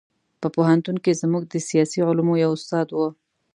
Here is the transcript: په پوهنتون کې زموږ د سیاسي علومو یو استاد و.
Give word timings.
په 0.41 0.47
پوهنتون 0.55 0.95
کې 1.03 1.19
زموږ 1.21 1.43
د 1.47 1.55
سیاسي 1.69 1.99
علومو 2.07 2.33
یو 2.43 2.51
استاد 2.57 2.87
و. 2.91 2.97